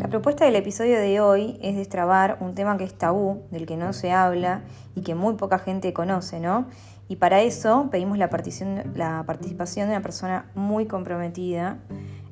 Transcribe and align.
La 0.00 0.08
propuesta 0.08 0.46
del 0.46 0.56
episodio 0.56 0.98
de 0.98 1.20
hoy 1.20 1.58
es 1.60 1.76
destrabar 1.76 2.38
un 2.40 2.54
tema 2.54 2.78
que 2.78 2.84
es 2.84 2.94
tabú, 2.94 3.42
del 3.50 3.66
que 3.66 3.76
no 3.76 3.92
se 3.92 4.12
habla 4.12 4.62
y 4.94 5.02
que 5.02 5.14
muy 5.14 5.34
poca 5.34 5.58
gente 5.58 5.92
conoce, 5.92 6.40
¿no? 6.40 6.68
Y 7.06 7.16
para 7.16 7.42
eso 7.42 7.88
pedimos 7.90 8.16
la, 8.16 8.30
participación 8.30 9.88
de 9.88 9.94
una 9.94 10.02
persona 10.02 10.46
muy 10.54 10.86
comprometida, 10.86 11.80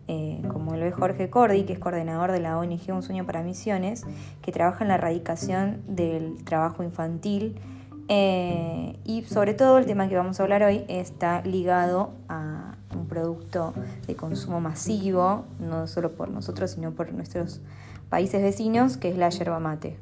eh, 0.07 0.41
como 0.49 0.77
lo 0.77 0.87
es 0.87 0.95
Jorge 0.95 1.29
Cordi, 1.29 1.65
que 1.65 1.75
es 1.75 1.79
coordinador 1.79 2.33
de 2.33 2.41
la 2.41 2.59
ONG 2.59 2.91
Un 2.91 3.03
Sueño 3.03 3.27
para 3.27 3.43
Misiones, 3.43 4.07
que 4.41 4.51
trabaja 4.51 4.83
en 4.83 4.89
la 4.89 4.95
erradicación 4.95 5.83
del 5.87 6.43
trabajo 6.45 6.83
infantil. 6.83 7.61
Eh, 8.09 8.99
y 9.05 9.25
sobre 9.25 9.53
todo 9.53 9.77
el 9.77 9.85
tema 9.85 10.09
que 10.09 10.17
vamos 10.17 10.41
a 10.41 10.43
hablar 10.43 10.63
hoy 10.63 10.87
está 10.89 11.43
ligado 11.43 12.13
a 12.31 12.77
un 12.97 13.07
producto 13.19 13.75
de 14.07 14.15
consumo 14.15 14.61
masivo, 14.61 15.45
no 15.59 15.87
solo 15.89 16.13
por 16.13 16.29
nosotros, 16.31 16.71
sino 16.71 16.93
por 16.93 17.13
nuestros 17.13 17.61
países 18.09 18.41
vecinos, 18.41 18.97
que 18.97 19.09
es 19.09 19.17
la 19.17 19.29
yerba 19.29 19.59
mate. 19.59 19.99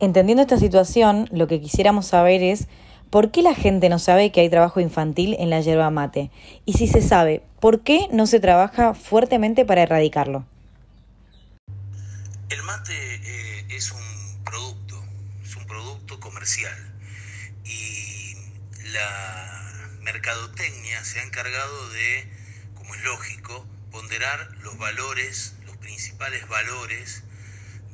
Entendiendo 0.00 0.42
esta 0.42 0.58
situación, 0.58 1.28
lo 1.30 1.46
que 1.46 1.60
quisiéramos 1.60 2.06
saber 2.06 2.42
es 2.42 2.68
¿Por 3.10 3.30
qué 3.30 3.42
la 3.42 3.54
gente 3.54 3.88
no 3.88 4.00
sabe 4.00 4.32
que 4.32 4.40
hay 4.40 4.50
trabajo 4.50 4.80
infantil 4.80 5.36
en 5.38 5.48
la 5.48 5.60
yerba 5.60 5.88
mate? 5.88 6.32
Y 6.64 6.72
si 6.72 6.88
se 6.88 7.00
sabe, 7.00 7.44
¿por 7.60 7.82
qué 7.82 8.08
no 8.10 8.26
se 8.26 8.40
trabaja 8.40 8.92
fuertemente 8.92 9.64
para 9.64 9.82
erradicarlo? 9.82 10.44
El 12.48 12.62
mate 12.64 12.92
eh, 12.92 13.66
es 13.70 13.92
un 13.92 14.44
producto, 14.44 14.96
es 15.44 15.54
un 15.54 15.64
producto 15.64 16.18
comercial 16.18 16.93
y 17.64 18.36
la 18.92 19.54
mercadotecnia 20.00 21.04
se 21.04 21.20
ha 21.20 21.22
encargado 21.22 21.88
de, 21.90 22.28
como 22.74 22.94
es 22.94 23.02
lógico, 23.02 23.66
ponderar 23.90 24.56
los 24.58 24.76
valores, 24.78 25.54
los 25.66 25.76
principales 25.78 26.46
valores 26.48 27.22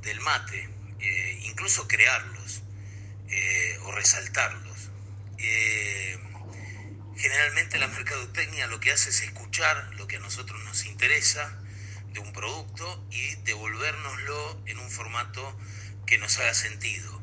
del 0.03 0.20
mate, 0.20 0.69
eh, 1.00 1.41
incluso 1.44 1.86
crearlos 1.86 2.62
eh, 3.28 3.78
o 3.84 3.92
resaltarlos. 3.92 4.91
Eh, 5.39 6.19
generalmente 7.16 7.78
la 7.78 7.87
mercadotecnia 7.87 8.66
lo 8.66 8.81
que 8.81 8.92
hace 8.92 9.11
es 9.11 9.22
escuchar 9.22 9.94
lo 9.94 10.06
que 10.06 10.16
a 10.16 10.20
nosotros 10.20 10.62
nos 10.64 10.84
interesa 10.87 11.59
de 12.12 12.20
un 12.20 12.33
producto 12.33 13.06
y 13.11 13.37
devolvérnoslo 13.44 14.62
en 14.66 14.78
un 14.78 14.91
formato 14.91 15.59
que 16.06 16.19
nos 16.19 16.39
haga 16.39 16.55
sentido. 16.55 17.20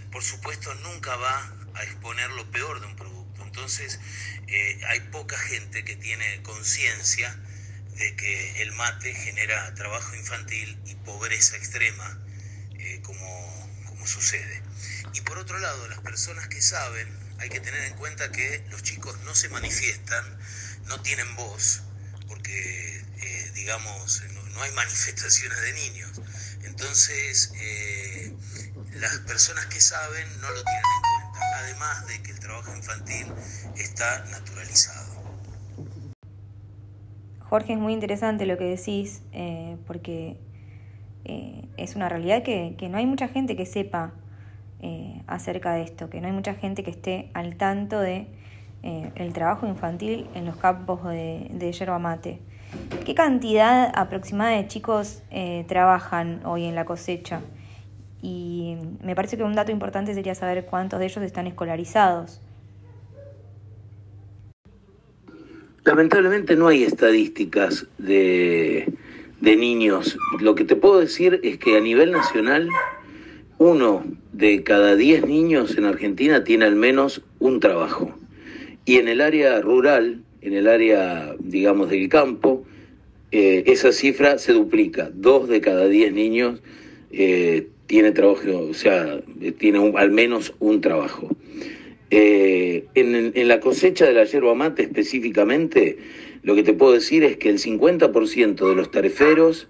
Por 0.00 0.22
supuesto 0.22 0.74
nunca 0.76 1.16
va 1.16 1.52
a 1.74 1.82
exponer 1.82 2.30
lo 2.30 2.50
peor 2.50 2.80
de 2.80 2.86
un 2.86 2.96
producto. 2.96 3.42
Entonces 3.44 4.00
eh, 4.46 4.80
hay 4.88 5.00
poca 5.10 5.38
gente 5.38 5.84
que 5.84 5.96
tiene 5.96 6.42
conciencia 6.42 7.36
de 7.96 8.16
que 8.16 8.62
el 8.62 8.72
mate 8.72 9.14
genera 9.14 9.74
trabajo 9.74 10.14
infantil 10.14 10.80
y 10.86 10.94
pobreza 10.96 11.56
extrema, 11.56 12.18
como, 13.02 13.84
como 13.86 14.06
sucede. 14.06 14.62
Y 15.14 15.20
por 15.20 15.38
otro 15.38 15.58
lado, 15.58 15.88
las 15.88 16.00
personas 16.00 16.48
que 16.48 16.62
saben, 16.62 17.08
hay 17.38 17.48
que 17.48 17.60
tener 17.60 17.82
en 17.84 17.94
cuenta 17.94 18.30
que 18.32 18.64
los 18.70 18.82
chicos 18.82 19.18
no 19.24 19.34
se 19.34 19.48
manifiestan, 19.48 20.24
no 20.86 21.00
tienen 21.02 21.34
voz, 21.36 21.82
porque, 22.28 23.04
eh, 23.20 23.50
digamos, 23.54 24.22
no, 24.54 24.62
hay 24.62 24.72
manifestaciones 24.74 25.60
de 25.60 25.72
niños. 25.74 26.20
Entonces, 26.62 27.52
eh, 27.56 27.91
las 29.02 29.18
personas 29.18 29.66
que 29.66 29.80
saben 29.80 30.26
no 30.40 30.48
lo 30.48 30.62
tienen 30.62 30.82
en 30.84 31.30
cuenta, 31.32 31.58
además 31.58 32.06
de 32.06 32.22
que 32.22 32.30
el 32.30 32.40
trabajo 32.40 32.74
infantil 32.74 33.26
está 33.76 34.24
naturalizado. 34.30 35.12
Jorge, 37.40 37.74
es 37.74 37.78
muy 37.78 37.92
interesante 37.92 38.46
lo 38.46 38.56
que 38.56 38.64
decís, 38.64 39.22
eh, 39.32 39.76
porque 39.86 40.40
es 41.76 41.96
una 41.96 42.08
realidad 42.08 42.42
que, 42.42 42.76
no 42.88 42.98
hay 42.98 43.06
mucha 43.06 43.28
gente 43.28 43.56
que 43.56 43.66
sepa 43.66 44.12
eh, 44.80 45.22
acerca 45.26 45.74
de 45.74 45.82
esto, 45.82 46.08
que 46.08 46.20
no 46.20 46.28
hay 46.28 46.32
mucha 46.32 46.54
gente 46.54 46.82
que 46.82 46.90
esté 46.90 47.30
al 47.34 47.56
tanto 47.56 48.00
de 48.00 48.26
eh, 48.82 49.12
el 49.16 49.32
trabajo 49.32 49.66
infantil 49.66 50.28
en 50.34 50.46
los 50.46 50.56
campos 50.56 51.04
de, 51.04 51.48
de 51.50 51.72
yerba 51.72 51.98
mate. 51.98 52.40
¿Qué 53.04 53.14
cantidad 53.14 53.92
aproximada 53.94 54.52
de 54.52 54.66
chicos 54.66 55.22
eh, 55.30 55.64
trabajan 55.68 56.40
hoy 56.44 56.64
en 56.64 56.74
la 56.74 56.84
cosecha? 56.84 57.40
Y 58.22 58.76
me 59.02 59.16
parece 59.16 59.36
que 59.36 59.42
un 59.42 59.54
dato 59.54 59.72
importante 59.72 60.14
sería 60.14 60.34
saber 60.34 60.64
cuántos 60.64 61.00
de 61.00 61.06
ellos 61.06 61.24
están 61.24 61.48
escolarizados. 61.48 62.40
Lamentablemente 65.84 66.54
no 66.54 66.68
hay 66.68 66.84
estadísticas 66.84 67.88
de, 67.98 68.92
de 69.40 69.56
niños. 69.56 70.16
Lo 70.40 70.54
que 70.54 70.64
te 70.64 70.76
puedo 70.76 71.00
decir 71.00 71.40
es 71.42 71.58
que 71.58 71.76
a 71.76 71.80
nivel 71.80 72.12
nacional 72.12 72.68
uno 73.58 74.04
de 74.32 74.62
cada 74.62 74.94
diez 74.94 75.26
niños 75.26 75.76
en 75.76 75.84
Argentina 75.84 76.44
tiene 76.44 76.64
al 76.66 76.76
menos 76.76 77.22
un 77.40 77.58
trabajo. 77.58 78.16
Y 78.84 78.98
en 78.98 79.08
el 79.08 79.20
área 79.20 79.60
rural, 79.60 80.22
en 80.40 80.54
el 80.54 80.68
área, 80.68 81.34
digamos, 81.40 81.90
del 81.90 82.08
campo, 82.08 82.64
eh, 83.32 83.64
esa 83.66 83.92
cifra 83.92 84.38
se 84.38 84.52
duplica. 84.52 85.10
Dos 85.12 85.48
de 85.48 85.60
cada 85.60 85.86
diez 85.88 86.12
niños 86.12 86.60
eh, 87.12 87.68
tiene 87.86 88.12
trabajo, 88.12 88.68
o 88.70 88.74
sea, 88.74 89.20
tiene 89.58 89.92
al 89.96 90.10
menos 90.10 90.54
un 90.58 90.80
trabajo. 90.80 91.28
Eh, 92.10 92.86
en, 92.94 93.32
en, 93.34 93.48
la 93.48 93.60
cosecha 93.60 94.04
de 94.04 94.12
la 94.12 94.24
yerba 94.24 94.54
mate 94.54 94.82
específicamente, 94.82 95.98
lo 96.42 96.54
que 96.54 96.62
te 96.62 96.74
puedo 96.74 96.92
decir 96.92 97.24
es 97.24 97.36
que 97.36 97.48
el 97.48 97.58
50% 97.58 98.68
de 98.68 98.74
los 98.74 98.90
tareferos 98.90 99.68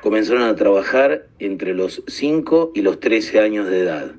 comenzaron 0.00 0.42
a 0.42 0.56
trabajar 0.56 1.26
entre 1.38 1.74
los 1.74 2.02
5 2.06 2.72
y 2.74 2.82
los 2.82 2.98
13 2.98 3.40
años 3.40 3.68
de 3.68 3.80
edad. 3.80 4.14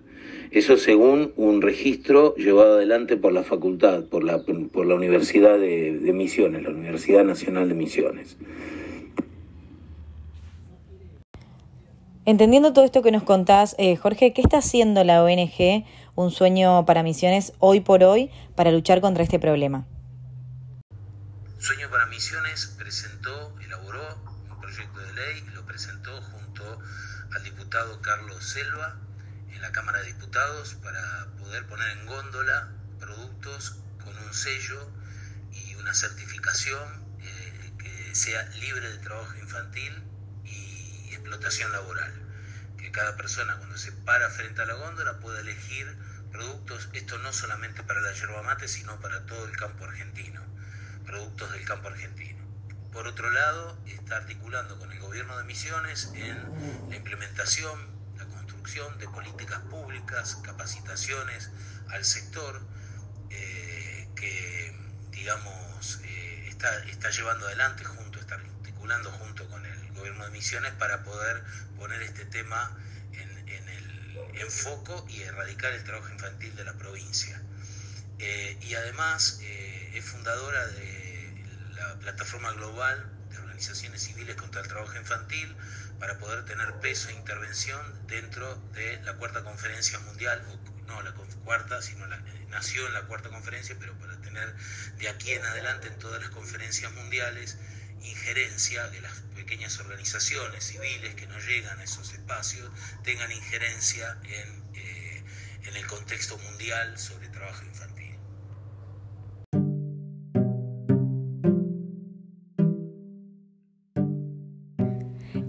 Eso 0.55 0.77
según 0.77 1.33
un 1.35 1.61
registro 1.61 2.33
llevado 2.35 2.75
adelante 2.75 3.17
por 3.17 3.33
la 3.33 3.43
facultad, 3.43 4.05
por 4.05 4.23
la, 4.23 4.41
por 4.41 4.85
la 4.85 4.95
Universidad 4.95 5.59
de, 5.59 5.99
Misiones, 6.13 6.63
la 6.63 6.69
Universidad 6.69 7.25
Nacional 7.25 7.67
de 7.67 7.75
Misiones. 7.75 8.37
Entendiendo 12.27 12.73
todo 12.73 12.85
esto 12.85 13.03
que 13.03 13.11
nos 13.11 13.21
contás, 13.21 13.75
eh, 13.77 13.95
Jorge, 13.97 14.33
¿qué 14.33 14.41
está 14.41 14.57
haciendo 14.57 15.03
la 15.03 15.23
ONG 15.23 15.85
Un 16.15 16.31
Sueño 16.31 16.83
para 16.83 17.03
Misiones 17.03 17.53
hoy 17.59 17.81
por 17.81 18.03
hoy 18.03 18.31
para 18.55 18.71
luchar 18.71 18.99
contra 18.99 19.21
este 19.21 19.37
problema? 19.37 19.85
Sueño 21.59 21.87
para 21.91 22.07
Misiones 22.07 22.73
presentó, 22.79 23.55
elaboró 23.63 24.01
un 24.49 24.59
proyecto 24.59 24.99
de 25.01 25.13
ley 25.13 25.43
presentó 25.67 26.19
junto 26.21 26.63
al 27.35 27.43
diputado 27.43 28.01
Carlos 28.01 28.43
Selva 28.43 28.95
en 29.53 29.61
la 29.61 29.71
Cámara 29.71 29.99
de 29.99 30.07
Diputados 30.07 30.75
para 30.81 31.27
poder 31.37 31.67
poner 31.67 31.97
en 31.97 32.05
góndola 32.07 32.71
productos 32.99 33.81
con 34.03 34.17
un 34.17 34.33
sello 34.33 34.89
y 35.51 35.75
una 35.75 35.93
certificación 35.93 37.03
eh, 37.21 37.71
que 37.77 38.15
sea 38.15 38.47
libre 38.61 38.89
de 38.89 38.97
trabajo 38.99 39.37
infantil 39.37 39.93
explotación 41.25 41.71
laboral. 41.71 42.13
Que 42.77 42.91
cada 42.91 43.17
persona 43.17 43.57
cuando 43.57 43.77
se 43.77 43.91
para 43.91 44.29
frente 44.29 44.61
a 44.61 44.65
la 44.65 44.75
góndola 44.75 45.19
pueda 45.19 45.39
elegir 45.39 45.97
productos, 46.31 46.89
esto 46.93 47.17
no 47.17 47.33
solamente 47.33 47.81
para 47.83 48.01
la 48.01 48.13
yerba 48.13 48.43
mate, 48.43 48.67
sino 48.67 48.99
para 48.99 49.25
todo 49.25 49.45
el 49.45 49.57
campo 49.57 49.85
argentino, 49.85 50.41
productos 51.05 51.51
del 51.51 51.65
campo 51.65 51.87
argentino. 51.87 52.45
Por 52.91 53.07
otro 53.07 53.29
lado, 53.31 53.77
está 53.87 54.17
articulando 54.17 54.77
con 54.77 54.91
el 54.91 54.99
gobierno 54.99 55.37
de 55.37 55.43
Misiones 55.45 56.11
en 56.13 56.89
la 56.89 56.95
implementación, 56.95 57.89
la 58.17 58.25
construcción 58.25 58.97
de 58.99 59.07
políticas 59.07 59.61
públicas, 59.61 60.37
capacitaciones 60.43 61.49
al 61.89 62.05
sector 62.05 62.61
eh, 63.31 64.07
que, 64.15 64.77
digamos, 65.09 65.99
eh, 66.03 66.47
está, 66.49 66.83
está 66.85 67.09
llevando 67.09 67.47
adelante 67.47 67.83
junto, 67.83 68.04
articulando 68.85 69.11
junto 69.11 69.49
con 69.49 69.65
el 69.65 69.91
gobierno 69.93 70.25
de 70.25 70.31
Misiones 70.31 70.71
para 70.73 71.03
poder 71.03 71.43
poner 71.77 72.01
este 72.03 72.25
tema 72.25 72.77
en, 73.13 73.49
el 73.49 74.41
enfoco 74.41 75.05
y 75.09 75.21
erradicar 75.21 75.73
el 75.73 75.83
trabajo 75.83 76.09
infantil 76.09 76.55
de 76.55 76.65
la 76.65 76.73
provincia. 76.73 77.41
Eh, 78.19 78.57
y 78.61 78.75
además 78.75 79.39
es 79.41 80.05
fundadora 80.05 80.67
de 80.67 81.45
la 81.75 81.95
plataforma 81.99 82.51
global 82.51 83.11
de 83.29 83.37
organizaciones 83.39 84.03
civiles 84.03 84.35
contra 84.35 84.61
el 84.61 84.67
trabajo 84.67 84.95
infantil 84.97 85.55
para 85.99 86.17
poder 86.19 86.45
tener 86.45 86.73
peso 86.75 87.09
e 87.09 87.13
intervención 87.13 87.81
dentro 88.07 88.55
de 88.73 89.01
la 89.03 89.13
cuarta 89.13 89.43
conferencia 89.43 89.99
mundial, 89.99 90.43
no 90.85 91.01
la 91.01 91.13
cuarta, 91.43 91.81
sino 91.81 92.05
la, 92.05 92.21
nació 92.49 92.85
en 92.85 92.93
la 92.93 93.01
cuarta 93.03 93.29
conferencia, 93.29 93.75
pero 93.79 93.97
para 93.97 94.15
tener 94.17 94.53
de 94.97 95.09
aquí 95.09 95.31
en 95.31 95.43
adelante 95.45 95.87
en 95.87 95.97
todas 95.97 96.21
las 96.21 96.29
conferencias 96.29 96.91
mundiales 96.93 97.57
injerencia, 98.05 98.89
que 98.91 99.01
las 99.01 99.21
pequeñas 99.35 99.79
organizaciones 99.79 100.63
civiles 100.63 101.15
que 101.15 101.27
no 101.27 101.39
llegan 101.39 101.79
a 101.79 101.83
esos 101.83 102.13
espacios 102.13 102.69
tengan 103.03 103.31
injerencia 103.31 104.17
en, 104.23 104.63
eh, 104.75 105.23
en 105.63 105.75
el 105.75 105.85
contexto 105.87 106.37
mundial 106.37 106.97
sobre 106.97 107.27
trabajo 107.29 107.63
infantil. 107.65 107.95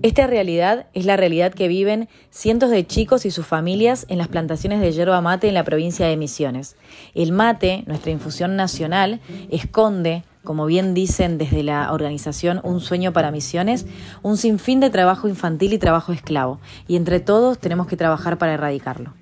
Esta 0.06 0.28
realidad 0.28 0.86
es 0.92 1.04
la 1.04 1.16
realidad 1.16 1.52
que 1.52 1.66
viven 1.66 2.08
cientos 2.30 2.70
de 2.70 2.86
chicos 2.86 3.26
y 3.26 3.32
sus 3.32 3.44
familias 3.44 4.06
en 4.08 4.18
las 4.18 4.28
plantaciones 4.28 4.80
de 4.80 4.92
yerba 4.92 5.20
mate 5.20 5.48
en 5.48 5.54
la 5.54 5.64
provincia 5.64 6.06
de 6.06 6.16
Misiones. 6.16 6.76
El 7.14 7.32
mate, 7.32 7.82
nuestra 7.86 8.12
infusión 8.12 8.54
nacional, 8.54 9.20
esconde 9.50 10.22
como 10.46 10.64
bien 10.64 10.94
dicen 10.94 11.36
desde 11.36 11.62
la 11.62 11.92
organización 11.92 12.62
Un 12.62 12.80
Sueño 12.80 13.12
para 13.12 13.30
Misiones, 13.30 13.84
un 14.22 14.38
sinfín 14.38 14.80
de 14.80 14.88
trabajo 14.88 15.28
infantil 15.28 15.74
y 15.74 15.78
trabajo 15.78 16.12
esclavo, 16.12 16.58
y 16.88 16.96
entre 16.96 17.20
todos 17.20 17.58
tenemos 17.58 17.86
que 17.86 17.98
trabajar 17.98 18.38
para 18.38 18.54
erradicarlo. 18.54 19.12